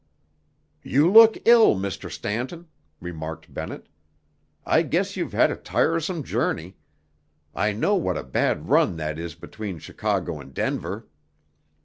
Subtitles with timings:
[0.81, 2.09] "You look ill, Mr.
[2.09, 2.65] Stanton,"
[2.99, 3.87] remarked Bennett.
[4.65, 6.75] "I guess you've had a tiresome journey.
[7.53, 11.07] I know what a bad run that is between Chicago and Denver."